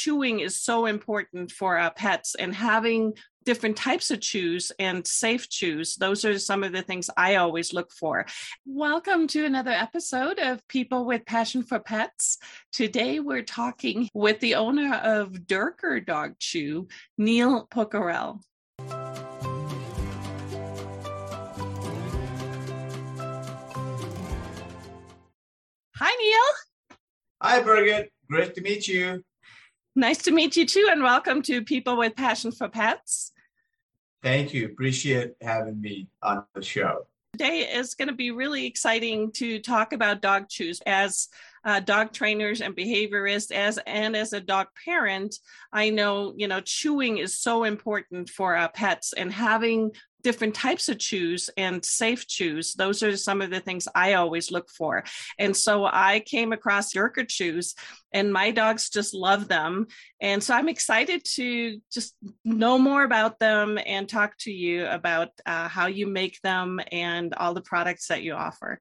chewing 0.00 0.40
is 0.40 0.58
so 0.58 0.86
important 0.86 1.52
for 1.52 1.76
uh, 1.76 1.90
pets 1.90 2.34
and 2.34 2.54
having 2.54 3.12
different 3.44 3.76
types 3.76 4.10
of 4.10 4.18
chews 4.18 4.72
and 4.78 5.06
safe 5.06 5.50
chews. 5.50 5.96
Those 5.96 6.24
are 6.24 6.38
some 6.38 6.64
of 6.64 6.72
the 6.72 6.80
things 6.80 7.10
I 7.18 7.34
always 7.34 7.74
look 7.74 7.92
for. 7.92 8.24
Welcome 8.64 9.26
to 9.28 9.44
another 9.44 9.72
episode 9.72 10.38
of 10.38 10.66
People 10.68 11.04
with 11.04 11.26
Passion 11.26 11.62
for 11.62 11.80
Pets. 11.80 12.38
Today 12.72 13.20
we're 13.20 13.42
talking 13.42 14.08
with 14.14 14.40
the 14.40 14.54
owner 14.54 14.94
of 14.94 15.32
Durka 15.32 16.06
Dog 16.06 16.38
Chew, 16.38 16.88
Neil 17.18 17.68
Pokharel. 17.70 18.40
Hi, 25.96 26.16
Neil. 26.16 26.96
Hi, 27.42 27.62
Birgit. 27.62 28.08
Great 28.30 28.54
to 28.54 28.62
meet 28.62 28.88
you. 28.88 29.22
Nice 30.00 30.22
to 30.22 30.30
meet 30.30 30.56
you 30.56 30.64
too, 30.64 30.88
and 30.90 31.02
welcome 31.02 31.42
to 31.42 31.62
People 31.62 31.98
with 31.98 32.16
Passion 32.16 32.52
for 32.52 32.68
Pets. 32.68 33.32
Thank 34.22 34.54
you. 34.54 34.64
Appreciate 34.64 35.32
having 35.42 35.78
me 35.78 36.08
on 36.22 36.42
the 36.54 36.62
show. 36.62 37.06
Today 37.34 37.70
is 37.70 37.94
going 37.94 38.08
to 38.08 38.14
be 38.14 38.30
really 38.30 38.64
exciting 38.64 39.30
to 39.32 39.58
talk 39.58 39.92
about 39.92 40.22
dog 40.22 40.48
chews 40.48 40.80
as 40.86 41.28
uh, 41.64 41.80
dog 41.80 42.12
trainers 42.12 42.60
and 42.60 42.76
behaviorists 42.76 43.52
as 43.52 43.78
and 43.86 44.16
as 44.16 44.32
a 44.32 44.40
dog 44.40 44.66
parent 44.84 45.36
i 45.72 45.90
know 45.90 46.32
you 46.36 46.48
know 46.48 46.60
chewing 46.60 47.18
is 47.18 47.38
so 47.38 47.64
important 47.64 48.28
for 48.28 48.56
uh, 48.56 48.68
pets 48.68 49.12
and 49.12 49.32
having 49.32 49.90
different 50.22 50.54
types 50.54 50.88
of 50.88 50.98
chews 50.98 51.50
and 51.56 51.84
safe 51.84 52.26
chews. 52.26 52.74
Those 52.74 53.02
are 53.02 53.16
some 53.16 53.40
of 53.42 53.50
the 53.50 53.60
things 53.60 53.88
I 53.94 54.14
always 54.14 54.50
look 54.50 54.70
for. 54.70 55.04
And 55.38 55.56
so 55.56 55.84
I 55.84 56.22
came 56.26 56.52
across 56.52 56.92
Durka 56.92 57.28
chews 57.28 57.74
and 58.12 58.32
my 58.32 58.50
dogs 58.50 58.90
just 58.90 59.14
love 59.14 59.48
them. 59.48 59.86
And 60.20 60.42
so 60.42 60.54
I'm 60.54 60.68
excited 60.68 61.24
to 61.36 61.78
just 61.92 62.16
know 62.44 62.78
more 62.78 63.04
about 63.04 63.38
them 63.38 63.78
and 63.84 64.08
talk 64.08 64.36
to 64.40 64.52
you 64.52 64.86
about 64.86 65.28
uh, 65.46 65.68
how 65.68 65.86
you 65.86 66.06
make 66.06 66.40
them 66.42 66.80
and 66.92 67.34
all 67.34 67.54
the 67.54 67.62
products 67.62 68.08
that 68.08 68.22
you 68.22 68.34
offer. 68.34 68.80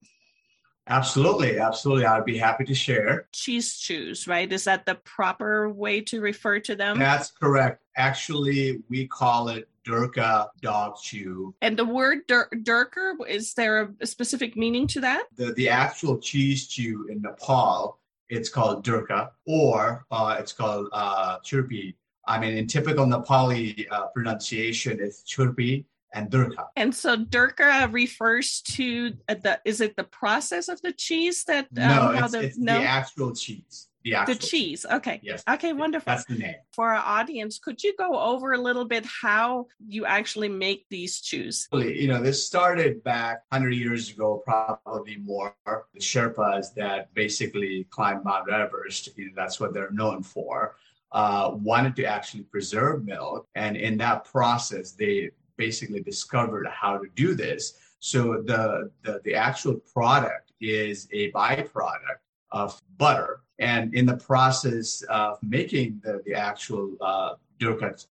Absolutely, 0.90 1.60
absolutely. 1.60 2.06
I'd 2.06 2.26
be 2.26 2.38
happy 2.38 2.66
to 2.66 2.74
share. 2.74 3.28
Cheese 3.32 3.78
chews, 3.78 4.28
right? 4.28 4.52
Is 4.52 4.64
that 4.64 4.86
the 4.86 4.96
proper 4.96 5.70
way 5.70 6.02
to 6.02 6.20
refer 6.20 6.60
to 6.62 6.76
them? 6.76 6.98
That's 6.98 7.32
correct. 7.32 7.84
Actually, 7.96 8.82
we 8.90 9.08
call 9.08 9.50
it 9.50 9.70
Durka 9.88 10.48
dog 10.62 10.98
chew. 11.02 11.54
And 11.62 11.78
the 11.78 11.86
word 11.86 12.20
dur- 12.28 12.50
Durka, 12.54 13.16
is 13.28 13.54
there 13.54 13.94
a 14.02 14.06
specific 14.06 14.58
meaning 14.58 14.88
to 14.88 15.02
that? 15.02 15.26
The, 15.36 15.54
the 15.54 15.70
actual 15.70 16.18
cheese 16.18 16.68
chew 16.68 17.08
in 17.10 17.22
Nepal, 17.22 18.00
it's 18.30 18.50
called 18.50 18.86
Durka, 18.86 19.30
or 19.46 20.06
uh, 20.12 20.38
it's 20.40 20.54
called 20.54 20.90
uh, 20.92 21.40
Churpi. 21.40 21.96
I 22.28 22.40
mean, 22.40 22.58
in 22.58 22.68
typical 22.68 23.06
Nepali 23.06 23.88
uh, 23.92 24.08
pronunciation, 24.08 25.00
it's 25.02 25.24
Churpi 25.24 25.86
and 26.14 26.30
Durka. 26.30 26.68
And 26.76 26.94
so 26.94 27.18
Durka 27.18 27.92
refers 27.92 28.62
to 28.62 29.14
uh, 29.28 29.36
the 29.36 29.60
is 29.66 29.82
it 29.82 29.96
the 29.96 30.04
process 30.04 30.70
of 30.70 30.82
the 30.82 30.94
cheese 30.94 31.44
that 31.46 31.66
um, 31.78 31.88
no, 31.88 32.12
it's, 32.12 32.32
the, 32.32 32.42
it's 32.42 32.58
no? 32.58 32.80
the 32.80 32.86
actual 32.86 33.36
cheese. 33.36 33.90
The, 34.04 34.24
the 34.28 34.36
cheese. 34.36 34.86
Okay. 34.90 35.20
Yes. 35.22 35.44
Okay, 35.48 35.74
wonderful. 35.74 36.12
That's 36.12 36.26
the 36.26 36.36
name. 36.36 36.56
For 36.72 36.94
our 36.94 37.20
audience, 37.20 37.60
could 37.60 37.84
you 37.84 37.94
go 37.98 38.18
over 38.18 38.54
a 38.54 38.58
little 38.58 38.86
bit 38.86 39.06
how 39.06 39.68
you 39.86 40.06
actually 40.06 40.48
make 40.48 40.86
these 40.90 41.20
chews? 41.22 41.68
You 41.74 42.08
know, 42.08 42.22
this 42.22 42.46
started 42.46 43.04
back 43.04 43.44
100 43.50 43.72
years 43.72 44.10
ago, 44.10 44.42
probably 44.46 45.18
more. 45.18 45.56
The 45.66 46.00
Sherpas 46.00 46.74
that 46.76 47.14
basically 47.14 47.88
climbed 47.90 48.24
Mount 48.24 48.50
Everest, 48.50 49.10
you 49.18 49.26
know, 49.26 49.32
that's 49.36 49.60
what 49.60 49.74
they're 49.74 49.92
known 49.92 50.24
for. 50.24 50.76
Uh, 51.12 51.52
wanted 51.56 51.96
to 51.98 52.06
actually 52.06 52.44
preserve 52.44 53.04
milk. 53.04 53.48
And 53.56 53.76
in 53.76 53.98
that 53.98 54.26
process, 54.26 54.92
they 54.92 55.32
basically 55.66 56.02
discovered 56.02 56.66
how 56.82 56.98
to 56.98 57.08
do 57.24 57.36
this. 57.36 57.62
So 58.00 58.22
the, 58.52 58.90
the, 59.04 59.22
the 59.26 59.36
actual 59.36 59.76
product 59.94 60.54
is 60.62 61.08
a 61.12 61.32
byproduct 61.34 62.22
of 62.52 62.82
butter. 62.98 63.42
And 63.60 63.94
in 63.94 64.06
the 64.06 64.18
process 64.32 65.04
of 65.10 65.38
making 65.44 66.02
the, 66.04 66.22
the 66.26 66.34
actual 66.34 66.96
uh, 67.02 67.36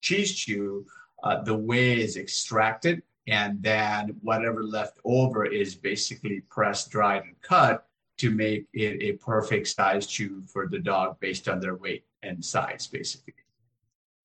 cheese 0.01 0.35
chew, 0.35 0.87
uh, 1.23 1.43
the 1.43 1.55
whey 1.55 2.01
is 2.01 2.17
extracted 2.17 3.03
and 3.27 3.63
then 3.63 4.17
whatever 4.23 4.63
left 4.63 4.99
over 5.05 5.45
is 5.45 5.75
basically 5.75 6.41
pressed, 6.51 6.91
dried, 6.91 7.23
and 7.25 7.41
cut 7.43 7.87
to 8.19 8.31
make 8.31 8.67
it 8.73 9.03
a 9.03 9.13
perfect 9.33 9.67
size 9.69 10.07
chew 10.07 10.43
for 10.47 10.67
the 10.69 10.79
dog 10.79 11.19
based 11.21 11.49
on 11.49 11.61
their 11.61 11.77
weight 11.77 12.05
and 12.23 12.45
size, 12.45 12.87
basically. 12.87 13.44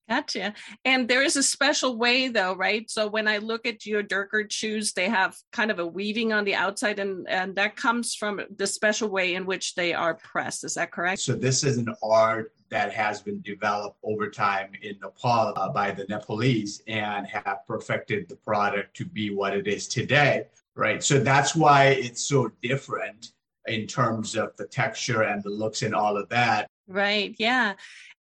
Gotcha. 0.10 0.56
And 0.86 1.08
there 1.08 1.22
is 1.22 1.36
a 1.36 1.44
special 1.44 1.96
way 1.96 2.30
though, 2.30 2.56
right? 2.56 2.90
So 2.90 3.08
when 3.08 3.28
I 3.28 3.38
look 3.38 3.68
at 3.68 3.86
your 3.86 4.02
Durka 4.02 4.52
shoes, 4.52 4.92
they 4.92 5.08
have 5.08 5.38
kind 5.52 5.70
of 5.70 5.78
a 5.78 5.86
weaving 5.86 6.34
on 6.34 6.46
the 6.46 6.56
outside 6.56 6.98
and, 6.98 7.30
and 7.30 7.56
that 7.56 7.76
comes 7.76 8.16
from 8.16 8.42
the 8.58 8.66
special 8.66 9.10
way 9.10 9.36
in 9.36 9.46
which 9.46 9.76
they 9.76 9.94
are 9.94 10.16
pressed. 10.16 10.64
Is 10.64 10.74
that 10.74 10.92
correct? 10.92 11.22
So 11.22 11.34
this 11.34 11.64
is 11.64 11.78
an 11.78 11.94
art 12.02 12.54
that 12.70 12.92
has 12.92 13.22
been 13.22 13.40
developed 13.42 13.98
over 14.04 14.32
time 14.32 14.72
in 14.82 14.96
Nepal 15.00 15.54
uh, 15.56 15.70
by 15.70 15.92
the 15.92 16.06
Nepalese 16.10 16.82
and 16.88 17.28
have 17.28 17.60
perfected 17.68 18.28
the 18.30 18.36
product 18.36 18.96
to 18.98 19.06
be 19.06 19.30
what 19.30 19.56
it 19.56 19.68
is 19.68 19.88
today, 19.88 20.46
right? 20.76 21.04
So 21.04 21.20
that's 21.20 21.56
why 21.56 21.86
it's 21.86 22.22
so 22.22 22.52
different 22.64 23.34
in 23.68 23.86
terms 23.86 24.36
of 24.36 24.56
the 24.58 24.66
texture 24.66 25.22
and 25.22 25.44
the 25.44 25.50
looks 25.50 25.84
and 25.84 25.94
all 25.94 26.18
of 26.18 26.30
that. 26.30 26.68
Right. 26.88 27.36
Yeah. 27.38 27.74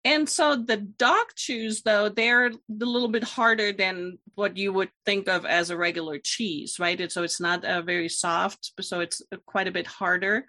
And 0.08 0.30
so 0.30 0.56
the 0.56 0.78
dog 0.78 1.26
chews, 1.36 1.82
though, 1.82 2.08
they're 2.08 2.48
a 2.48 2.54
little 2.70 3.10
bit 3.10 3.26
harder 3.26 3.74
than 3.74 4.20
what 4.36 4.56
you 4.56 4.72
would 4.72 4.90
think 5.06 5.28
of 5.28 5.46
as 5.46 5.70
a 5.70 5.76
regular 5.76 6.18
cheese, 6.18 6.80
right? 6.80 7.00
And 7.02 7.12
so 7.12 7.24
it's 7.24 7.42
not 7.42 7.66
uh, 7.66 7.82
very 7.82 8.08
soft, 8.08 8.72
so 8.80 9.02
it's 9.02 9.22
uh, 9.34 9.36
quite 9.46 9.68
a 9.68 9.72
bit 9.72 9.86
harder. 9.86 10.48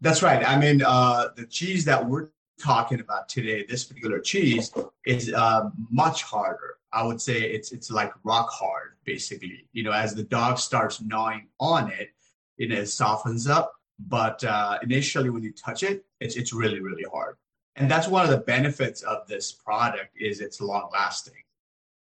That's 0.00 0.22
right. 0.22 0.42
I 0.48 0.58
mean, 0.58 0.82
uh, 0.82 1.28
the 1.36 1.44
cheese 1.44 1.84
that 1.84 2.08
we're 2.08 2.28
talking 2.58 3.00
about 3.00 3.28
today, 3.28 3.66
this 3.68 3.84
particular 3.84 4.18
cheese, 4.18 4.72
is 5.04 5.30
uh, 5.30 5.68
much 5.90 6.22
harder. 6.22 6.76
I 6.90 7.04
would 7.04 7.20
say 7.20 7.42
it's 7.42 7.72
it's 7.72 7.90
like 7.90 8.12
rock 8.24 8.48
hard, 8.50 8.92
basically. 9.04 9.68
You 9.74 9.82
know, 9.82 9.92
as 9.92 10.14
the 10.14 10.22
dog 10.22 10.56
starts 10.58 11.02
gnawing 11.02 11.48
on 11.60 11.92
it, 11.92 12.08
it 12.56 12.88
softens 12.88 13.46
up. 13.46 13.74
But 13.98 14.42
uh, 14.42 14.78
initially, 14.82 15.28
when 15.28 15.42
you 15.42 15.52
touch 15.52 15.82
it, 15.82 16.06
it's 16.18 16.36
it's 16.36 16.54
really 16.54 16.80
really 16.80 17.04
hard 17.12 17.36
and 17.78 17.90
that's 17.90 18.08
one 18.08 18.24
of 18.24 18.30
the 18.30 18.38
benefits 18.38 19.02
of 19.02 19.26
this 19.26 19.52
product 19.52 20.10
is 20.16 20.40
it's 20.40 20.60
long 20.60 20.88
lasting 20.92 21.42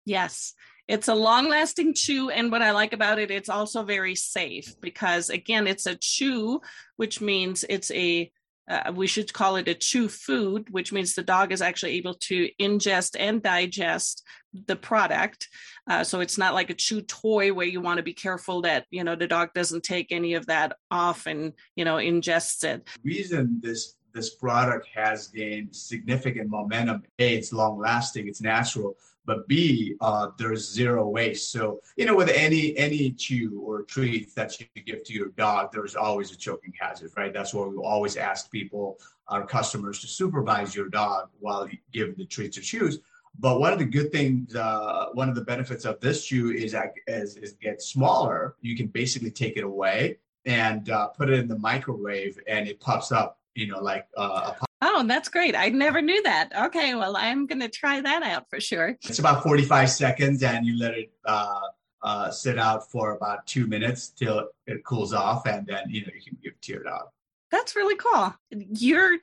yes 0.06 0.54
it's 0.88 1.08
a 1.08 1.16
long 1.16 1.50
lasting 1.50 1.94
chew 1.94 2.30
and 2.30 2.52
what 2.52 2.62
i 2.62 2.72
like 2.72 2.94
about 2.94 3.20
it 3.20 3.32
it's 3.32 3.50
also 3.50 3.84
very 3.84 4.16
safe 4.16 4.80
because 4.82 5.30
again 5.30 5.68
it's 5.68 5.86
a 5.86 5.96
chew 5.96 6.62
which 6.98 7.22
means 7.22 7.66
it's 7.70 7.92
a 7.92 8.32
uh, 8.68 8.92
we 8.96 9.08
should 9.08 9.32
call 9.32 9.58
it 9.58 9.68
a 9.68 9.76
chew 9.76 10.08
food, 10.08 10.68
which 10.72 10.92
means 10.92 11.14
the 11.14 11.24
dog 11.24 11.52
is 11.52 11.62
actually 11.62 11.94
able 11.94 12.16
to 12.16 12.50
ingest 12.60 13.16
and 13.20 13.44
digest 13.44 14.24
the 14.66 14.76
product. 14.76 15.48
Uh, 15.88 16.04
so 16.04 16.20
it's 16.20 16.38
not 16.38 16.54
like 16.54 16.70
a 16.70 16.74
chew 16.74 17.02
toy 17.02 17.54
where 17.54 17.68
you 17.68 17.80
want 17.80 17.98
to 17.98 18.04
be 18.04 18.14
careful 18.14 18.62
that 18.62 18.86
you 18.90 19.04
know 19.04 19.16
the 19.16 19.28
dog 19.28 19.50
doesn't 19.54 19.84
take 19.84 20.12
any 20.12 20.34
of 20.34 20.48
that 20.48 20.76
off 20.90 21.28
and 21.28 21.54
you 21.76 21.86
know 21.86 21.98
ingests 21.98 22.64
it. 22.64 22.88
reason 23.04 23.60
this 23.62 23.96
this 24.16 24.34
product 24.34 24.88
has 24.96 25.28
gained 25.28 25.76
significant 25.76 26.50
momentum. 26.50 27.04
A, 27.20 27.36
it's 27.36 27.52
long 27.52 27.78
lasting, 27.78 28.28
it's 28.28 28.42
natural, 28.42 28.96
but 29.26 29.48
B, 29.48 29.96
uh, 30.00 30.30
there's 30.38 30.72
zero 30.72 31.08
waste. 31.08 31.52
So 31.52 31.82
you 31.98 32.06
know, 32.06 32.16
with 32.16 32.30
any 32.30 32.76
any 32.78 33.12
chew 33.12 33.62
or 33.64 33.84
treat 33.84 34.34
that 34.36 34.58
you 34.60 34.68
give 34.84 35.04
to 35.04 35.14
your 35.14 35.30
dog, 35.30 35.72
there's 35.72 35.96
always 35.96 36.32
a 36.32 36.38
choking 36.38 36.74
hazard, 36.80 37.12
right? 37.18 37.34
That's 37.34 37.54
why 37.54 37.66
we 37.66 37.76
always 37.78 38.16
ask 38.16 38.50
people, 38.50 38.98
our 39.28 39.46
customers, 39.46 40.00
to 40.00 40.08
supervise 40.08 40.74
your 40.74 40.90
dog 40.90 41.30
while 41.40 41.68
you 41.68 41.78
give 41.92 42.18
the 42.18 42.26
treats 42.26 42.58
or 42.58 42.62
chews. 42.62 43.00
But 43.38 43.60
one 43.60 43.74
of 43.74 43.80
the 43.80 43.86
good 43.86 44.14
things, 44.14 44.56
uh, 44.56 45.08
one 45.12 45.28
of 45.28 45.36
the 45.36 45.44
benefits 45.44 45.84
of 45.84 46.00
this 46.00 46.26
chew 46.26 46.52
is 46.52 46.72
that 46.72 46.94
as, 47.10 47.36
as 47.36 47.52
it 47.52 47.60
gets 47.60 47.88
smaller, 47.88 48.56
you 48.62 48.78
can 48.78 48.88
basically 48.88 49.30
take 49.30 49.58
it 49.58 49.66
away 49.66 50.20
and 50.46 50.90
uh, 50.90 51.08
put 51.08 51.30
it 51.30 51.40
in 51.40 51.50
the 51.50 51.58
microwave, 51.58 52.40
and 52.48 52.66
it 52.68 52.80
pops 52.80 53.12
up 53.12 53.40
you 53.56 53.68
know, 53.68 53.80
like 53.80 54.06
uh, 54.16 54.54
Oh, 54.82 55.04
that's 55.08 55.30
great. 55.30 55.56
I 55.56 55.70
never 55.70 56.02
knew 56.02 56.22
that. 56.24 56.50
Okay, 56.68 56.94
well, 56.94 57.18
I'm 57.18 57.48
going 57.48 57.62
to 57.62 57.70
try 57.70 58.02
that 58.02 58.22
out 58.24 58.50
for 58.50 58.60
sure. 58.60 58.98
It's 59.04 59.20
about 59.20 59.42
45 59.42 59.90
seconds, 59.90 60.44
and 60.44 60.66
you 60.66 60.78
let 60.78 60.94
it 60.94 61.12
uh, 61.26 61.62
uh, 62.04 62.30
sit 62.30 62.60
out 62.60 62.92
for 62.92 63.16
about 63.16 63.48
two 63.48 63.66
minutes 63.68 64.10
till 64.10 64.48
it 64.68 64.84
cools 64.84 65.14
off, 65.14 65.48
and 65.48 65.66
then 65.66 65.84
you 65.90 66.02
know 66.02 66.12
you 66.14 66.22
can 66.22 66.38
give 66.44 66.54
it 66.54 66.62
to 66.62 66.74
your 66.74 66.84
dog. 66.84 67.08
That's 67.52 67.76
really 67.76 67.96
cool. 67.96 68.36
Your 68.52 69.18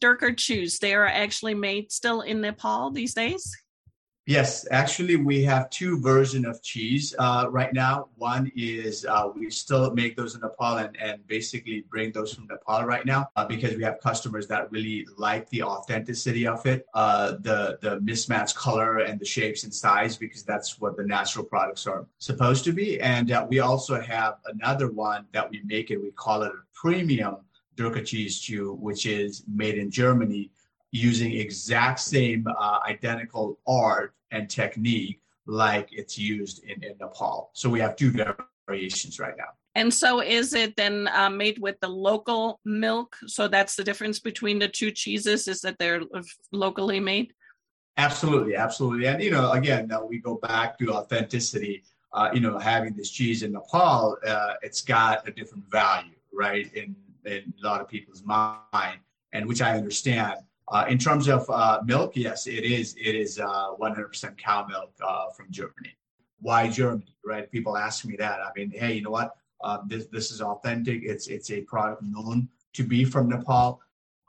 Durka 0.00 0.38
shoes, 0.38 0.78
they 0.78 0.94
are 0.94 1.06
actually 1.06 1.54
made 1.54 1.92
still 1.92 2.22
in 2.22 2.40
Nepal 2.40 2.90
these 2.90 3.14
days. 3.14 3.56
Yes, 4.26 4.66
actually, 4.70 5.16
we 5.16 5.44
have 5.44 5.68
two 5.68 6.00
versions 6.00 6.46
of 6.46 6.62
cheese 6.62 7.14
uh, 7.18 7.46
right 7.50 7.74
now. 7.74 8.08
One 8.16 8.50
is 8.56 9.04
uh, 9.04 9.28
we 9.34 9.50
still 9.50 9.90
make 9.90 10.16
those 10.16 10.34
in 10.34 10.40
Nepal 10.40 10.78
and, 10.78 10.96
and 10.96 11.26
basically 11.26 11.84
bring 11.90 12.10
those 12.10 12.32
from 12.32 12.46
Nepal 12.46 12.84
right 12.86 13.04
now 13.04 13.28
uh, 13.36 13.44
because 13.44 13.76
we 13.76 13.82
have 13.82 14.00
customers 14.00 14.46
that 14.46 14.72
really 14.72 15.06
like 15.18 15.46
the 15.50 15.62
authenticity 15.62 16.46
of 16.46 16.64
it, 16.64 16.86
uh, 16.94 17.32
the 17.42 17.78
the 17.82 18.00
mismatched 18.00 18.56
color 18.56 19.00
and 19.00 19.20
the 19.20 19.26
shapes 19.26 19.64
and 19.64 19.74
size 19.74 20.16
because 20.16 20.42
that's 20.42 20.80
what 20.80 20.96
the 20.96 21.04
natural 21.04 21.44
products 21.44 21.86
are 21.86 22.06
supposed 22.16 22.64
to 22.64 22.72
be. 22.72 22.98
And 23.02 23.30
uh, 23.30 23.46
we 23.46 23.60
also 23.60 24.00
have 24.00 24.38
another 24.46 24.90
one 24.90 25.26
that 25.32 25.50
we 25.50 25.60
make 25.66 25.90
it. 25.90 25.98
We 25.98 26.12
call 26.12 26.44
it 26.44 26.52
a 26.52 26.62
premium 26.72 27.36
Durka 27.76 28.06
cheese 28.06 28.40
chew, 28.40 28.72
which 28.74 29.04
is 29.04 29.44
made 29.52 29.76
in 29.76 29.90
Germany 29.90 30.50
using 30.94 31.32
exact 31.32 31.98
same 31.98 32.46
uh, 32.46 32.78
identical 32.86 33.58
art 33.66 34.14
and 34.30 34.48
technique 34.48 35.20
like 35.46 35.88
it's 35.92 36.16
used 36.16 36.62
in, 36.64 36.82
in 36.84 36.96
Nepal. 37.00 37.50
So 37.52 37.68
we 37.68 37.80
have 37.80 37.96
two 37.96 38.12
variations 38.68 39.18
right 39.18 39.34
now. 39.36 39.50
And 39.74 39.92
so 39.92 40.22
is 40.22 40.54
it 40.54 40.76
then 40.76 41.08
uh, 41.12 41.28
made 41.28 41.58
with 41.58 41.80
the 41.80 41.88
local 41.88 42.60
milk? 42.64 43.16
So 43.26 43.48
that's 43.48 43.74
the 43.74 43.82
difference 43.82 44.20
between 44.20 44.60
the 44.60 44.68
two 44.68 44.92
cheeses 44.92 45.48
is 45.48 45.60
that 45.62 45.76
they're 45.80 46.02
locally 46.52 47.00
made? 47.00 47.34
Absolutely, 47.96 48.54
absolutely. 48.54 49.06
And, 49.06 49.20
you 49.20 49.32
know, 49.32 49.50
again, 49.50 49.90
uh, 49.90 50.00
we 50.04 50.18
go 50.18 50.36
back 50.36 50.78
to 50.78 50.92
authenticity. 50.92 51.82
Uh, 52.12 52.30
you 52.32 52.38
know, 52.38 52.56
having 52.56 52.94
this 52.94 53.10
cheese 53.10 53.42
in 53.42 53.50
Nepal, 53.50 54.16
uh, 54.24 54.54
it's 54.62 54.82
got 54.82 55.26
a 55.26 55.32
different 55.32 55.68
value, 55.68 56.14
right, 56.32 56.72
in, 56.72 56.94
in 57.24 57.52
a 57.60 57.66
lot 57.66 57.80
of 57.80 57.88
people's 57.88 58.22
mind, 58.22 59.00
and 59.32 59.44
which 59.48 59.60
I 59.60 59.76
understand. 59.76 60.36
Uh, 60.68 60.86
in 60.88 60.98
terms 60.98 61.28
of 61.28 61.48
uh, 61.50 61.80
milk, 61.84 62.12
yes, 62.16 62.46
it 62.46 62.64
is. 62.64 62.94
It 62.94 63.14
is 63.14 63.38
uh, 63.38 63.74
100% 63.78 64.38
cow 64.38 64.66
milk 64.66 64.92
uh, 65.06 65.28
from 65.30 65.50
Germany. 65.50 65.94
Why 66.40 66.68
Germany? 66.68 67.14
Right? 67.24 67.50
People 67.50 67.76
ask 67.76 68.04
me 68.04 68.16
that. 68.16 68.40
I 68.40 68.50
mean, 68.56 68.70
hey, 68.70 68.94
you 68.94 69.02
know 69.02 69.10
what? 69.10 69.36
Uh, 69.62 69.78
this 69.86 70.06
this 70.06 70.30
is 70.30 70.40
authentic. 70.40 71.02
It's 71.02 71.26
it's 71.28 71.50
a 71.50 71.62
product 71.62 72.02
known 72.02 72.48
to 72.74 72.82
be 72.82 73.04
from 73.04 73.28
Nepal. 73.28 73.80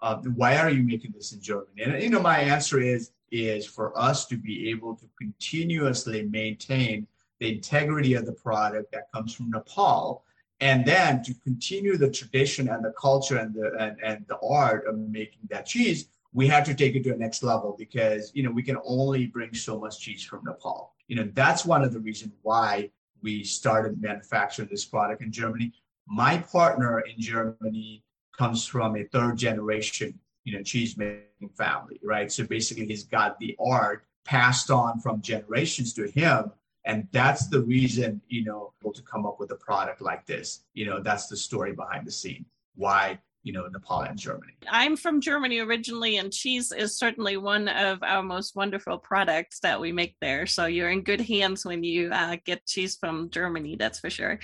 Uh, 0.02 0.18
why 0.36 0.58
are 0.58 0.70
you 0.70 0.84
making 0.84 1.12
this 1.14 1.32
in 1.34 1.42
Germany? 1.42 1.82
And 1.84 2.02
you 2.02 2.10
know, 2.10 2.22
my 2.22 2.40
answer 2.40 2.80
is 2.80 3.12
is 3.32 3.66
for 3.66 3.98
us 3.98 4.26
to 4.28 4.38
be 4.38 4.70
able 4.70 4.96
to 4.96 5.06
continuously 5.18 6.24
maintain 6.24 7.08
the 7.40 7.54
integrity 7.54 8.14
of 8.14 8.26
the 8.26 8.32
product 8.32 8.92
that 8.92 9.12
comes 9.14 9.34
from 9.34 9.50
Nepal 9.50 10.24
and 10.62 10.86
then 10.86 11.22
to 11.24 11.34
continue 11.44 11.98
the 11.98 12.10
tradition 12.10 12.70
and 12.70 12.84
the 12.84 12.94
culture 13.00 13.38
and 13.38 13.54
the 13.54 13.74
and, 13.80 13.98
and 14.04 14.26
the 14.28 14.38
art 14.40 14.88
of 14.88 14.98
making 14.98 15.42
that 15.50 15.66
cheese 15.66 16.08
we 16.36 16.48
had 16.48 16.66
to 16.66 16.76
take 16.76 16.96
it 16.96 17.04
to 17.06 17.14
a 17.14 17.18
next 17.18 17.42
level 17.44 17.74
because 17.80 18.32
you 18.36 18.44
know 18.44 18.52
we 18.52 18.62
can 18.62 18.78
only 18.86 19.26
bring 19.26 19.54
so 19.54 19.80
much 19.80 20.00
cheese 20.00 20.24
from 20.24 20.44
Nepal. 20.44 20.94
You 21.08 21.16
know 21.16 21.30
that's 21.34 21.66
one 21.66 21.82
of 21.84 21.94
the 21.94 22.00
reasons 22.00 22.34
why 22.42 22.92
we 23.24 23.44
started 23.44 24.02
manufacturing 24.02 24.68
this 24.70 24.86
product 24.86 25.22
in 25.24 25.32
Germany. 25.32 25.72
My 26.06 26.38
partner 26.38 27.00
in 27.00 27.20
Germany 27.20 28.04
comes 28.38 28.68
from 28.68 28.98
a 28.98 29.06
third 29.06 29.38
generation, 29.38 30.20
you 30.44 30.56
know, 30.56 30.62
cheese 30.62 30.98
making 30.98 31.50
family, 31.58 32.00
right? 32.04 32.30
So 32.30 32.44
basically, 32.44 32.86
he's 32.86 33.06
got 33.06 33.40
the 33.40 33.56
art 33.58 34.06
passed 34.26 34.70
on 34.70 35.00
from 35.00 35.22
generations 35.22 35.94
to 35.94 36.04
him, 36.12 36.52
and 36.84 37.08
that's 37.14 37.48
the 37.48 37.62
reason, 37.62 38.22
you 38.28 38.44
know, 38.44 38.74
to 38.94 39.02
come 39.02 39.26
up 39.26 39.40
with 39.40 39.52
a 39.52 39.56
product 39.56 40.02
like 40.02 40.26
this. 40.26 40.66
You 40.74 40.86
know, 40.86 41.00
that's 41.02 41.28
the 41.28 41.38
story 41.38 41.74
behind 41.74 42.06
the 42.06 42.12
scene. 42.12 42.46
Why 42.76 43.20
you 43.46 43.54
know, 43.54 43.68
Nepal 43.68 44.02
and 44.02 44.18
Germany. 44.18 44.54
I'm 44.70 44.98
from 44.98 45.22
Germany 45.22 45.60
originally, 45.60 46.18
and 46.18 46.34
cheese 46.34 46.72
is 46.72 46.98
certainly 46.98 47.38
one 47.38 47.68
of 47.68 48.02
our 48.02 48.24
most 48.24 48.56
wonderful 48.56 48.98
products 48.98 49.60
that 49.60 49.80
we 49.80 49.92
make 49.92 50.16
there. 50.20 50.48
So 50.48 50.66
you're 50.66 50.90
in 50.90 51.04
good 51.04 51.22
hands 51.22 51.64
when 51.64 51.84
you 51.84 52.10
uh, 52.12 52.38
get 52.44 52.66
cheese 52.66 52.98
from 52.98 53.30
Germany, 53.30 53.76
that's 53.76 54.00
for 54.00 54.10
sure. 54.10 54.40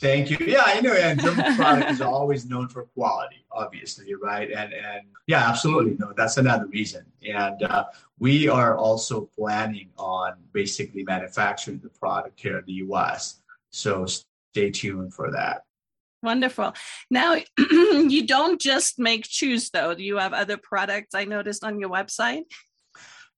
Thank 0.00 0.30
you. 0.30 0.38
Yeah, 0.46 0.62
I 0.64 0.80
know. 0.80 0.92
And 0.92 1.20
German 1.20 1.56
product 1.56 1.90
is 1.90 2.00
always 2.00 2.46
known 2.46 2.68
for 2.68 2.84
quality, 2.84 3.44
obviously, 3.50 4.14
right? 4.14 4.48
And 4.52 4.72
and 4.72 5.02
yeah, 5.26 5.48
absolutely. 5.48 5.96
No, 5.98 6.12
that's 6.16 6.36
another 6.36 6.66
reason. 6.66 7.04
And 7.26 7.62
uh, 7.64 7.84
we 8.20 8.48
are 8.48 8.78
also 8.78 9.28
planning 9.36 9.90
on 9.98 10.34
basically 10.52 11.02
manufacturing 11.02 11.80
the 11.80 11.88
product 11.88 12.38
here 12.38 12.58
in 12.58 12.64
the 12.66 12.74
U.S. 12.74 13.40
So 13.70 14.06
stay 14.06 14.70
tuned 14.70 15.14
for 15.14 15.32
that. 15.32 15.65
Wonderful. 16.26 16.74
Now, 17.08 17.36
you 17.58 18.26
don't 18.26 18.60
just 18.60 18.98
make 18.98 19.24
shoes, 19.24 19.70
though. 19.70 19.94
Do 19.94 20.02
you 20.02 20.16
have 20.18 20.32
other 20.32 20.56
products 20.56 21.14
I 21.14 21.24
noticed 21.24 21.62
on 21.62 21.78
your 21.78 21.88
website? 21.88 22.42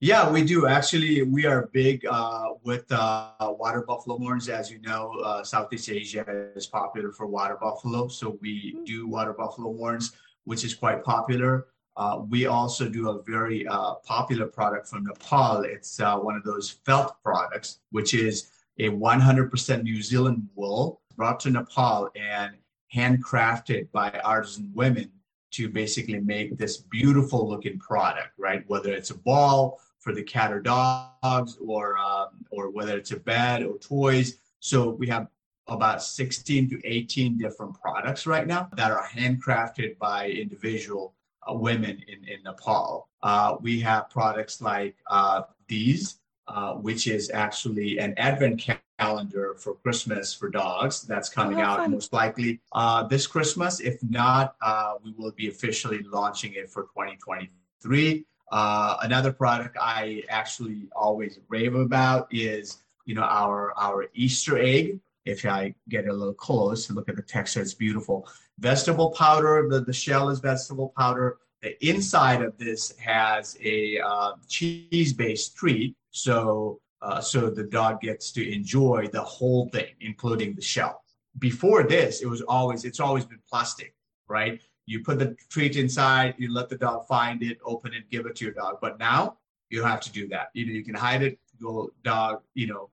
Yeah, 0.01 0.31
we 0.31 0.43
do. 0.43 0.67
Actually, 0.67 1.23
we 1.23 1.45
are 1.45 1.69
big 1.75 2.07
uh, 2.07 2.47
with 2.65 2.91
uh, 2.91 3.33
water 3.41 3.83
buffalo 3.83 4.17
horns. 4.17 4.49
As 4.49 4.71
you 4.71 4.81
know, 4.81 5.13
uh, 5.23 5.45
Southeast 5.45 5.91
Asia 5.91 6.25
is 6.57 6.67
popular 6.67 7.13
for 7.13 7.27
water 7.27 7.59
buffalo. 7.61 8.09
So 8.09 8.39
we 8.41 8.73
mm-hmm. 8.73 8.85
do 8.85 9.07
water 9.07 9.35
buffalo 9.35 9.77
horns, 9.77 10.13
which 10.45 10.65
is 10.65 10.73
quite 10.73 11.05
popular. 11.05 11.67
Uh, 11.95 12.23
we 12.31 12.47
also 12.47 12.89
do 12.89 13.11
a 13.11 13.23
very 13.23 13.67
uh, 13.67 13.97
popular 13.97 14.47
product 14.47 14.89
from 14.89 15.05
Nepal. 15.05 15.61
It's 15.63 16.01
uh, 16.01 16.17
one 16.17 16.37
of 16.37 16.45
those 16.45 16.71
felt 16.87 17.23
products, 17.23 17.81
which 17.91 18.15
is 18.15 18.51
a 18.79 18.89
100% 18.89 19.83
New 19.83 20.01
Zealand 20.01 20.49
wool 20.55 21.03
brought 21.19 21.41
to 21.41 21.51
Nepal 21.51 22.09
and 22.15 22.55
handcrafted 22.95 23.91
by 23.93 24.11
artisan 24.25 24.71
women 24.75 25.11
to 25.51 25.69
basically 25.69 26.21
make 26.21 26.57
this 26.59 26.77
beautiful 26.77 27.49
looking 27.49 27.79
product, 27.79 28.31
right? 28.39 28.65
Whether 28.67 28.93
it's 28.93 29.11
a 29.11 29.19
ball 29.19 29.81
for 29.99 30.15
the 30.15 30.23
cat 30.23 30.53
or 30.53 30.61
dogs, 30.61 31.59
or 31.61 31.99
um, 31.99 32.45
or 32.51 32.71
whether 32.71 32.97
it's 32.97 33.13
a 33.13 33.19
bed 33.19 33.63
or 33.63 33.79
toys. 33.79 34.39
So 34.61 34.91
we 34.91 35.07
have 35.09 35.29
about 35.67 36.03
16 36.03 36.71
to 36.71 36.81
18 36.85 37.39
different 37.39 37.79
products 37.81 38.27
right 38.27 38.47
now 38.47 38.69
that 38.77 38.91
are 38.91 39.07
handcrafted 39.07 39.99
by 39.99 40.31
individual 40.31 41.15
uh, 41.49 41.55
women 41.55 42.03
in, 42.09 42.25
in 42.27 42.43
Nepal. 42.43 43.09
Uh, 43.23 43.57
we 43.61 43.81
have 43.81 44.09
products 44.09 44.61
like 44.61 44.97
uh, 45.09 45.43
these, 45.67 46.21
uh, 46.49 46.73
which 46.73 47.07
is 47.07 47.31
actually 47.31 47.99
an 47.99 48.15
advent 48.17 48.67
calendar 48.99 49.55
for 49.59 49.75
Christmas 49.75 50.33
for 50.33 50.49
dogs. 50.49 51.03
That's 51.03 51.29
coming 51.29 51.59
oh, 51.59 51.65
out 51.65 51.77
fun. 51.79 51.91
most 51.91 52.13
likely 52.13 52.61
uh, 52.73 53.03
this 53.03 53.27
Christmas. 53.27 53.81
If 53.81 54.03
not, 54.03 54.57
uh, 54.63 54.95
we 55.05 55.13
will 55.19 55.33
be 55.33 55.49
officially 55.49 56.03
launching 56.05 56.55
it 56.55 56.71
for 56.71 56.85
2023. 56.85 58.25
Uh, 58.51 58.97
another 59.03 59.31
product 59.31 59.77
I 59.79 60.23
actually 60.31 60.89
always 60.97 61.39
rave 61.49 61.75
about 61.75 62.29
is, 62.33 62.79
you 63.05 63.15
know, 63.15 63.23
our 63.23 63.75
our 63.77 64.07
Easter 64.15 64.59
egg. 64.59 65.01
If 65.27 65.45
I 65.45 65.75
get 65.91 66.09
a 66.09 66.13
little 66.13 66.33
close 66.33 66.89
and 66.89 66.97
look 66.97 67.11
at 67.11 67.17
the 67.17 67.23
texture, 67.23 67.61
it's 67.61 67.75
beautiful. 67.75 68.27
Vegetable 68.59 69.11
powder. 69.11 69.67
The, 69.69 69.81
the 69.83 69.93
shell 69.93 70.31
is 70.31 70.41
vegetable 70.41 70.95
powder. 70.97 71.37
The 71.61 71.77
inside 71.87 72.41
of 72.41 72.57
this 72.57 72.97
has 72.99 73.59
a 73.63 73.99
uh, 74.01 74.33
cheese-based 74.49 75.57
treat. 75.57 75.95
So 76.11 76.81
uh, 77.01 77.21
so 77.21 77.49
the 77.49 77.65
dog 77.65 78.01
gets 78.01 78.33
to 78.33 78.53
enjoy 78.53 79.09
the 79.13 79.23
whole 79.23 79.69
thing, 79.69 79.95
including 80.01 80.55
the 80.55 80.63
shell. 80.63 81.05
Before 81.39 81.85
this, 81.85 82.23
it 82.23 82.27
was 82.27 82.43
always 82.43 82.85
it's 82.85 83.01
always 83.01 83.25
been 83.25 83.41
plastic, 83.49 83.95
right? 84.29 84.61
You 84.87 85.05
put 85.05 85.19
the 85.19 85.37
treat 85.49 85.77
inside, 85.77 86.35
you 86.39 86.53
let 86.53 86.69
the 86.69 86.77
dog 86.77 87.07
find 87.07 87.43
it, 87.43 87.59
open 87.65 87.93
it, 87.95 88.11
give 88.11 88.27
it 88.27 88.35
to 88.37 88.45
your 88.45 88.55
dog. 88.55 88.79
But 88.81 88.99
now 88.99 89.39
you 89.71 89.83
have 89.83 90.01
to 90.01 90.13
do 90.13 90.27
that. 90.29 90.49
You 90.55 90.67
know, 90.67 90.73
you 90.73 90.85
can 90.85 90.95
hide 90.95 91.23
it, 91.23 91.39
go 91.61 91.91
dog, 92.03 92.43
you 92.55 92.67
know, 92.67 92.91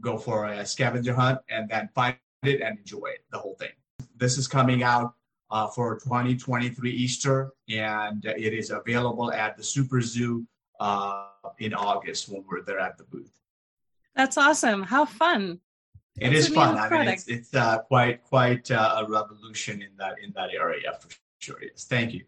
go 0.00 0.18
for 0.18 0.46
a 0.46 0.66
scavenger 0.66 1.14
hunt 1.14 1.40
and 1.48 1.68
then 1.68 1.88
find 1.94 2.16
it 2.42 2.60
and 2.60 2.78
enjoy 2.78 3.06
it, 3.06 3.24
the 3.30 3.38
whole 3.38 3.54
thing. 3.54 3.70
This 4.16 4.36
is 4.36 4.46
coming 4.46 4.82
out 4.82 5.14
uh, 5.50 5.68
for 5.68 5.98
2023 6.00 6.90
Easter, 6.90 7.52
and 7.68 8.24
it 8.24 8.52
is 8.52 8.70
available 8.70 9.32
at 9.32 9.56
the 9.56 9.62
Super 9.62 10.00
Zoo 10.00 10.46
uh, 10.80 11.26
in 11.58 11.74
August 11.74 12.28
when 12.28 12.44
we're 12.48 12.62
there 12.62 12.80
at 12.80 12.98
the 12.98 13.04
booth. 13.04 13.32
That's 14.14 14.36
awesome. 14.38 14.82
How 14.82 15.04
fun. 15.04 15.60
It 16.18 16.32
is 16.32 16.48
fun. 16.48 16.78
I 16.78 16.88
mean, 16.88 17.08
it's, 17.08 17.28
it's 17.28 17.54
uh, 17.54 17.78
quite 17.78 18.24
quite 18.24 18.70
uh, 18.70 19.04
a 19.04 19.10
revolution 19.10 19.82
in 19.82 19.90
that 19.98 20.14
in 20.22 20.32
that 20.34 20.50
area 20.54 20.92
for 20.98 21.08
sure. 21.38 21.58
Yes. 21.62 21.84
Thank 21.84 22.14
you. 22.14 22.24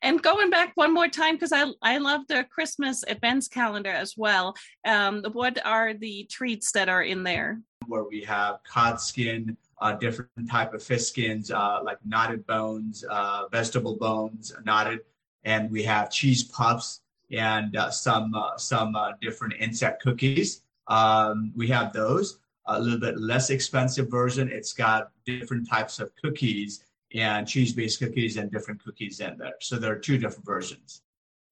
And 0.00 0.22
going 0.22 0.48
back 0.48 0.72
one 0.76 0.94
more 0.94 1.08
time 1.08 1.34
because 1.34 1.52
I 1.52 1.66
I 1.82 1.98
love 1.98 2.22
the 2.28 2.44
Christmas 2.44 3.04
events 3.08 3.48
calendar 3.48 3.90
as 3.90 4.14
well. 4.16 4.54
Um, 4.86 5.22
what 5.32 5.58
are 5.66 5.92
the 5.92 6.24
treats 6.30 6.72
that 6.72 6.88
are 6.88 7.02
in 7.02 7.22
there? 7.22 7.60
Where 7.86 8.04
we 8.04 8.22
have 8.22 8.60
cod 8.64 8.98
skin, 8.98 9.58
uh, 9.82 9.92
different 9.94 10.48
type 10.48 10.72
of 10.72 10.82
fish 10.82 11.04
skins, 11.04 11.50
uh, 11.50 11.80
like 11.82 11.98
knotted 12.06 12.46
bones, 12.46 13.04
uh, 13.10 13.48
vegetable 13.50 13.96
bones, 13.96 14.54
knotted, 14.64 15.00
and 15.44 15.70
we 15.70 15.82
have 15.82 16.10
cheese 16.10 16.44
puffs 16.44 17.00
and 17.32 17.76
uh, 17.76 17.90
some 17.90 18.34
uh, 18.34 18.56
some 18.56 18.94
uh, 18.94 19.12
different 19.20 19.54
insect 19.58 20.02
cookies. 20.02 20.62
Um, 20.88 21.52
we 21.56 21.68
have 21.68 21.92
those. 21.92 22.38
A 22.66 22.80
little 22.80 23.00
bit 23.00 23.18
less 23.18 23.50
expensive 23.50 24.08
version. 24.08 24.48
It's 24.48 24.72
got 24.72 25.10
different 25.26 25.68
types 25.68 25.98
of 25.98 26.12
cookies 26.22 26.84
and 27.12 27.46
cheese-based 27.46 27.98
cookies 27.98 28.36
and 28.36 28.52
different 28.52 28.82
cookies 28.84 29.18
in 29.18 29.36
there. 29.36 29.54
So 29.60 29.76
there 29.76 29.92
are 29.92 29.98
two 29.98 30.16
different 30.16 30.46
versions. 30.46 31.02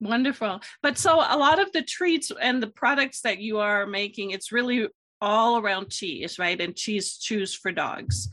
Wonderful. 0.01 0.61
But 0.83 0.99
so 0.99 1.17
a 1.17 1.37
lot 1.37 1.61
of 1.61 1.73
the 1.73 1.83
treats 1.83 2.31
and 2.41 2.63
the 2.63 2.69
products 2.69 3.23
that 3.23 3.39
you 3.39 3.59
are 3.59 3.87
making, 3.87 4.31
it's 4.31 4.53
really 4.53 4.89
all 5.21 5.59
around 5.59 5.91
cheese, 5.91 6.39
right? 6.39 6.59
And 6.61 6.77
cheese 6.77 7.19
chews 7.19 7.55
for 7.55 7.73
dogs. 7.73 8.31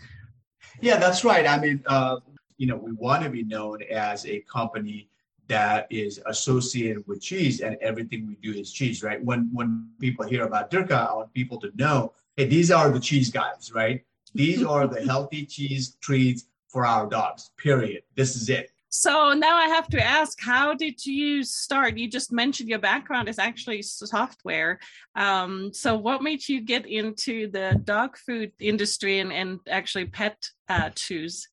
Yeah, 0.80 0.98
that's 0.98 1.26
right. 1.26 1.48
I 1.48 1.60
mean, 1.60 1.84
uh, 1.88 2.18
you 2.58 2.68
know, 2.68 2.78
we 2.78 2.92
want 2.94 3.24
to 3.24 3.30
be 3.30 3.44
known 3.44 3.82
as 3.92 4.26
a 4.28 4.40
company 4.42 5.10
that 5.48 5.88
is 5.90 6.20
associated 6.26 7.08
with 7.08 7.22
cheese 7.22 7.62
and 7.62 7.78
everything 7.82 8.28
we 8.28 8.36
do 8.36 8.58
is 8.58 8.72
cheese, 8.72 9.04
right? 9.04 9.24
When 9.24 9.50
when 9.54 9.90
people 10.00 10.26
hear 10.26 10.46
about 10.46 10.72
Durka, 10.72 11.10
I 11.10 11.14
want 11.14 11.34
people 11.34 11.60
to 11.62 11.72
know, 11.76 12.14
hey, 12.36 12.46
these 12.46 12.72
are 12.72 12.90
the 12.90 13.00
cheese 13.00 13.30
guys, 13.30 13.72
right? 13.74 14.04
These 14.34 14.64
are 14.64 14.88
the 14.88 15.02
healthy 15.12 15.46
cheese 15.46 15.98
treats 16.02 16.46
for 16.68 16.86
our 16.86 17.08
dogs. 17.08 17.52
Period. 17.58 18.04
This 18.16 18.36
is 18.36 18.50
it. 18.50 18.72
So 18.90 19.34
now 19.34 19.58
I 19.58 19.68
have 19.68 19.88
to 19.90 20.02
ask, 20.02 20.40
how 20.42 20.74
did 20.74 21.06
you 21.06 21.44
start? 21.44 21.98
You 21.98 22.10
just 22.10 22.32
mentioned 22.32 22.70
your 22.70 22.80
background 22.80 23.28
is 23.28 23.38
actually 23.38 23.82
software. 23.82 24.80
Um, 25.16 25.72
so 25.74 25.98
what 25.98 26.24
made 26.24 26.48
you 26.48 26.62
get 26.62 26.86
into 26.86 27.52
the 27.52 27.80
dog 27.84 28.18
food 28.18 28.54
industry 28.60 29.20
and, 29.20 29.34
and 29.34 29.60
actually 29.70 30.06
pet 30.06 30.50
uh, 30.70 30.90
chews? 30.92 31.50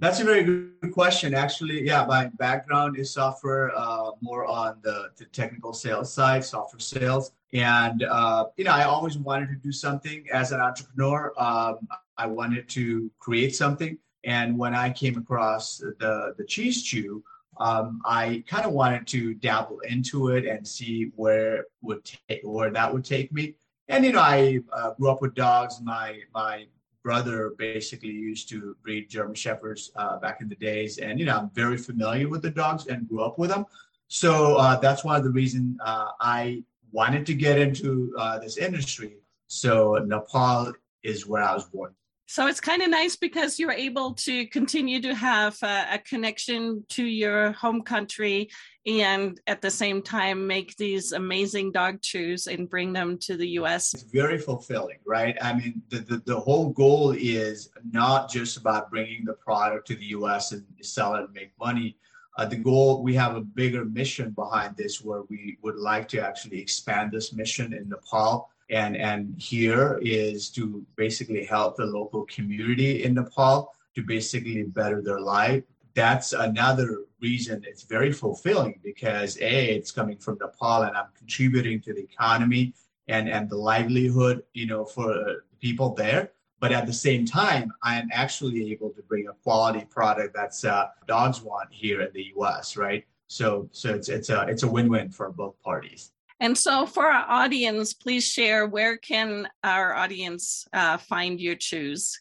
That's 0.00 0.18
a 0.18 0.24
very 0.24 0.44
good 0.44 0.92
question. 0.92 1.34
Actually, 1.34 1.84
yeah, 1.84 2.06
my 2.06 2.28
background 2.38 2.96
is 2.98 3.10
software, 3.10 3.70
uh, 3.76 4.12
more 4.22 4.46
on 4.46 4.78
the, 4.82 5.10
the 5.18 5.26
technical 5.26 5.74
sales 5.74 6.10
side, 6.10 6.42
software 6.42 6.80
sales. 6.80 7.32
And, 7.52 8.04
uh, 8.04 8.46
you 8.56 8.64
know, 8.64 8.70
I 8.70 8.84
always 8.84 9.18
wanted 9.18 9.50
to 9.50 9.56
do 9.56 9.70
something 9.70 10.26
as 10.32 10.52
an 10.52 10.60
entrepreneur. 10.60 11.34
Um, 11.36 11.86
I 12.16 12.26
wanted 12.26 12.66
to 12.70 13.10
create 13.18 13.54
something. 13.54 13.98
And 14.24 14.58
when 14.58 14.74
I 14.74 14.88
came 14.88 15.18
across 15.18 15.76
the, 15.76 16.34
the 16.38 16.44
cheese 16.44 16.82
chew, 16.82 17.22
um, 17.58 18.00
I 18.06 18.42
kind 18.48 18.64
of 18.64 18.72
wanted 18.72 19.06
to 19.08 19.34
dabble 19.34 19.80
into 19.80 20.28
it 20.28 20.46
and 20.46 20.66
see 20.66 21.12
where 21.16 21.66
would 21.82 22.04
take, 22.04 22.40
where 22.42 22.70
that 22.70 22.90
would 22.90 23.04
take 23.04 23.32
me. 23.32 23.54
And 23.88 24.02
you 24.02 24.12
know, 24.12 24.20
I 24.20 24.60
uh, 24.72 24.94
grew 24.94 25.10
up 25.10 25.20
with 25.20 25.34
dogs. 25.34 25.78
My 25.82 26.20
my 26.32 26.66
brother 27.02 27.54
basically 27.58 28.10
used 28.10 28.48
to 28.50 28.76
breed 28.82 29.08
German 29.08 29.34
Shepherds 29.34 29.90
uh, 29.96 30.18
back 30.18 30.40
in 30.40 30.48
the 30.48 30.56
days, 30.56 30.98
and 30.98 31.18
you 31.18 31.26
know 31.26 31.38
I'm 31.38 31.50
very 31.50 31.76
familiar 31.76 32.28
with 32.28 32.42
the 32.42 32.50
dogs 32.50 32.86
and 32.86 33.08
grew 33.08 33.22
up 33.22 33.38
with 33.38 33.50
them. 33.50 33.64
So 34.08 34.56
uh, 34.56 34.76
that's 34.76 35.04
one 35.04 35.16
of 35.16 35.24
the 35.24 35.30
reasons 35.30 35.78
uh, 35.84 36.08
I 36.20 36.64
wanted 36.92 37.24
to 37.26 37.34
get 37.34 37.58
into 37.58 38.12
uh, 38.18 38.38
this 38.38 38.56
industry. 38.56 39.16
So 39.46 39.94
Nepal 40.04 40.72
is 41.02 41.26
where 41.26 41.42
I 41.42 41.54
was 41.54 41.64
born. 41.64 41.94
So 42.30 42.46
it's 42.46 42.60
kind 42.60 42.80
of 42.80 42.90
nice 42.90 43.16
because 43.16 43.58
you're 43.58 43.72
able 43.72 44.14
to 44.14 44.46
continue 44.46 45.02
to 45.02 45.16
have 45.16 45.60
a, 45.64 45.94
a, 45.94 45.98
connection 45.98 46.84
to 46.90 47.04
your 47.04 47.50
home 47.50 47.82
country 47.82 48.50
and 48.86 49.40
at 49.48 49.60
the 49.60 49.70
same 49.72 50.00
time 50.00 50.46
make 50.46 50.76
these 50.76 51.10
amazing 51.10 51.72
dog 51.72 52.00
chews 52.02 52.46
and 52.46 52.70
bring 52.70 52.92
them 52.92 53.18
to 53.22 53.36
the 53.36 53.48
US. 53.58 53.94
It's 53.94 54.04
very 54.04 54.38
fulfilling, 54.38 54.98
right? 55.04 55.36
I 55.42 55.54
mean, 55.54 55.82
the, 55.88 55.98
the, 55.98 56.22
the 56.24 56.38
whole 56.38 56.68
goal 56.68 57.16
is 57.18 57.70
not 57.90 58.30
just 58.30 58.56
about 58.56 58.90
bringing 58.90 59.24
the 59.24 59.34
product 59.34 59.88
to 59.88 59.96
the 59.96 60.06
US 60.20 60.52
and 60.52 60.64
sell 60.82 61.16
it 61.16 61.24
and 61.24 61.32
make 61.32 61.50
money. 61.58 61.96
Uh, 62.38 62.44
the 62.44 62.58
goal, 62.58 63.02
we 63.02 63.12
have 63.14 63.34
a 63.34 63.40
bigger 63.40 63.84
mission 63.84 64.30
behind 64.30 64.76
this 64.76 65.02
where 65.02 65.22
we 65.30 65.58
would 65.62 65.78
like 65.78 66.06
to 66.10 66.24
actually 66.24 66.60
expand 66.60 67.10
this 67.10 67.32
mission 67.32 67.72
in 67.72 67.88
Nepal 67.88 68.48
and 68.70 68.96
and 68.96 69.34
here 69.40 69.98
is 70.02 70.48
to 70.50 70.84
basically 70.96 71.44
help 71.44 71.76
the 71.76 71.84
local 71.84 72.24
community 72.26 73.04
in 73.04 73.14
Nepal 73.14 73.74
to 73.94 74.02
basically 74.02 74.62
better 74.62 75.02
their 75.02 75.20
life. 75.20 75.64
That's 75.94 76.32
another 76.32 77.04
reason 77.20 77.64
it's 77.66 77.82
very 77.82 78.12
fulfilling 78.12 78.80
because 78.82 79.36
a 79.38 79.74
it's 79.74 79.90
coming 79.90 80.18
from 80.18 80.38
Nepal 80.40 80.82
and 80.82 80.96
I'm 80.96 81.08
contributing 81.18 81.80
to 81.82 81.92
the 81.92 82.02
economy 82.02 82.74
and 83.08 83.28
and 83.28 83.50
the 83.50 83.56
livelihood 83.56 84.44
you 84.54 84.66
know 84.66 84.84
for 84.84 85.44
people 85.60 85.94
there. 85.94 86.30
But 86.60 86.72
at 86.72 86.86
the 86.86 86.92
same 86.92 87.24
time, 87.24 87.72
I 87.82 87.98
am 87.98 88.10
actually 88.12 88.70
able 88.70 88.90
to 88.90 89.02
bring 89.02 89.28
a 89.28 89.32
quality 89.42 89.86
product 89.86 90.34
that's 90.34 90.62
uh, 90.62 90.88
dogs 91.08 91.40
want 91.40 91.68
here 91.72 92.02
in 92.02 92.12
the 92.12 92.26
U.S. 92.36 92.76
Right? 92.76 93.04
So 93.26 93.68
so 93.72 93.94
it's 93.94 94.08
it's 94.08 94.30
a 94.30 94.42
it's 94.42 94.62
a 94.62 94.70
win-win 94.70 95.10
for 95.10 95.30
both 95.30 95.60
parties. 95.62 96.12
And 96.40 96.56
so, 96.56 96.86
for 96.86 97.06
our 97.06 97.26
audience, 97.28 97.92
please 97.92 98.26
share 98.26 98.66
where 98.66 98.96
can 98.96 99.46
our 99.62 99.94
audience 99.94 100.66
uh, 100.72 100.96
find 100.96 101.38
your 101.38 101.54
chews. 101.54 102.18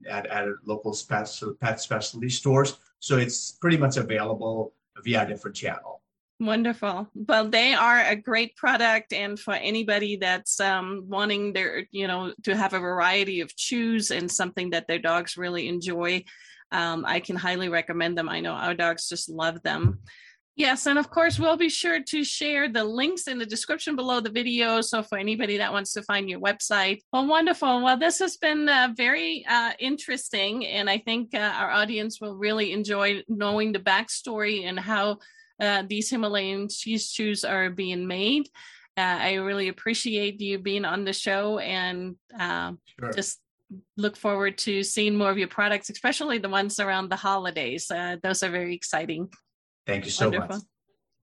at, 0.10 0.25
at 0.25 0.48
local 0.66 0.94
special, 0.94 1.54
pet 1.54 1.80
specialty 1.80 2.30
stores. 2.30 2.80
So 3.00 3.18
it's 3.18 3.51
pretty 3.51 3.77
much 3.77 3.98
available 3.98 4.74
via 5.04 5.27
different 5.27 5.56
channel. 5.56 5.97
Wonderful. 6.39 7.08
Well, 7.15 7.50
they 7.50 7.74
are 7.74 8.00
a 8.00 8.15
great 8.15 8.56
product, 8.56 9.12
and 9.12 9.39
for 9.39 9.56
anybody 9.56 10.17
that's 10.17 10.60
um, 10.60 11.06
wanting 11.08 11.51
their, 11.53 11.88
you 11.91 12.06
know, 12.06 12.32
to 12.44 12.56
have 12.56 12.74
a 12.74 12.79
variety 12.79 13.41
of 13.41 13.56
chews 13.56 14.12
and 14.12 14.32
something 14.32 14.70
that 14.70 14.88
their 14.88 15.00
dogs 15.00 15.36
really 15.36 15.67
enjoy, 15.67 16.24
um, 16.72 17.06
I 17.08 17.22
can 17.22 17.36
highly 17.36 17.70
recommend 17.70 18.17
them. 18.17 18.29
I 18.29 18.39
know 18.39 18.51
our 18.51 18.75
dogs 18.75 19.10
just 19.10 19.29
love 19.29 19.63
them. 19.63 20.00
Yes, 20.56 20.86
and 20.86 21.00
of 21.00 21.10
course, 21.10 21.39
we'll 21.39 21.58
be 21.58 21.70
sure 21.70 22.01
to 22.03 22.24
share 22.24 22.67
the 22.67 22.84
links 22.84 23.27
in 23.27 23.39
the 23.39 23.46
description 23.46 23.96
below 23.96 24.20
the 24.20 24.29
video. 24.29 24.82
So, 24.82 25.01
for 25.01 25.17
anybody 25.17 25.58
that 25.58 25.72
wants 25.72 25.94
to 25.94 26.03
find 26.03 26.29
your 26.29 26.39
website, 26.39 27.00
well, 27.13 27.27
wonderful. 27.27 27.84
Well, 27.84 27.98
this 27.98 28.20
has 28.20 28.38
been 28.38 28.70
uh, 28.70 28.89
very 28.96 29.44
uh, 29.50 29.72
interesting, 29.79 30.67
and 30.67 30.88
I 30.88 31.00
think 31.00 31.34
uh, 31.34 31.53
our 31.58 31.72
audience 31.72 32.22
will 32.22 32.36
really 32.36 32.74
enjoy 32.74 33.24
knowing 33.27 33.72
the 33.72 33.79
backstory 33.79 34.65
and 34.65 34.79
how 34.79 35.17
uh, 35.59 35.83
these 35.87 36.09
Himalayan 36.09 36.69
cheese 36.69 37.11
chews 37.11 37.43
are 37.43 37.69
being 37.69 38.07
made. 38.07 38.47
Uh, 38.97 39.17
I 39.21 39.33
really 39.35 39.67
appreciate 39.67 40.41
you 40.41 40.57
being 40.57 40.85
on 40.85 41.05
the 41.05 41.13
show 41.13 41.59
and 41.59 42.15
uh, 42.37 42.73
sure. 42.99 43.13
just 43.13 43.39
look 43.95 44.17
forward 44.17 44.57
to 44.59 44.83
seeing 44.83 45.15
more 45.15 45.29
of 45.29 45.37
your 45.37 45.47
products, 45.47 45.89
especially 45.89 46.39
the 46.39 46.49
ones 46.49 46.79
around 46.79 47.09
the 47.09 47.15
holidays. 47.15 47.91
Uh, 47.91 48.17
those 48.23 48.41
are 48.41 48.49
very 48.49 48.73
exciting. 48.73 49.29
Thank 49.85 50.05
you 50.05 50.11
so 50.11 50.29
Wonderful. 50.29 50.55
much. 50.55 50.65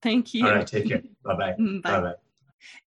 Thank 0.01 0.33
you. 0.33 0.45
All 0.45 0.55
right, 0.55 0.67
take 0.67 0.87
care. 0.87 1.01
Bye-bye. 1.25 1.55
Bye 1.83 2.01
bye. 2.01 2.13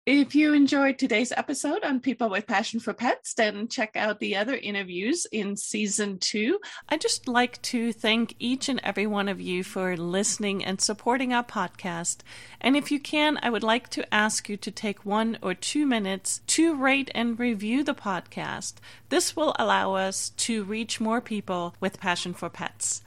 If 0.05 0.35
you 0.35 0.53
enjoyed 0.53 0.99
today's 0.99 1.31
episode 1.31 1.83
on 1.83 1.99
People 1.99 2.29
with 2.29 2.45
Passion 2.45 2.79
for 2.79 2.93
Pets, 2.93 3.33
then 3.33 3.67
check 3.67 3.95
out 3.95 4.19
the 4.19 4.35
other 4.35 4.55
interviews 4.55 5.25
in 5.31 5.57
season 5.57 6.19
two. 6.19 6.59
I'd 6.87 7.01
just 7.01 7.27
like 7.27 7.59
to 7.63 7.91
thank 7.91 8.35
each 8.37 8.69
and 8.69 8.79
every 8.83 9.07
one 9.07 9.27
of 9.27 9.41
you 9.41 9.63
for 9.63 9.97
listening 9.97 10.63
and 10.63 10.79
supporting 10.79 11.33
our 11.33 11.43
podcast. 11.43 12.17
And 12.61 12.77
if 12.77 12.91
you 12.91 12.99
can, 12.99 13.39
I 13.41 13.49
would 13.49 13.63
like 13.63 13.89
to 13.89 14.13
ask 14.13 14.47
you 14.47 14.57
to 14.57 14.69
take 14.69 15.07
one 15.07 15.39
or 15.41 15.55
two 15.55 15.87
minutes 15.87 16.41
to 16.47 16.75
rate 16.75 17.09
and 17.15 17.39
review 17.39 17.83
the 17.83 17.95
podcast. 17.95 18.75
This 19.09 19.35
will 19.35 19.55
allow 19.57 19.95
us 19.95 20.29
to 20.37 20.63
reach 20.63 21.01
more 21.01 21.19
people 21.19 21.75
with 21.79 21.99
passion 21.99 22.35
for 22.35 22.47
pets. 22.47 23.01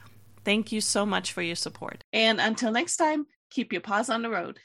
Thank 0.45 0.73
you 0.73 0.81
so 0.81 1.07
much 1.07 1.33
for 1.33 1.43
your 1.43 1.55
support. 1.55 2.03
And 2.13 2.41
until 2.41 2.73
next 2.73 2.97
time, 2.97 3.27
keep 3.51 3.73
your 3.73 3.83
paws 3.83 4.11
on 4.11 4.23
the 4.23 4.31
road. 4.31 4.59